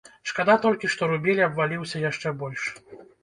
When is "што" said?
0.93-1.09